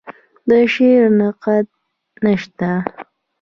د 0.47 0.49
شعر 0.73 1.05
نقد 1.19 1.65
نشته 2.25 2.69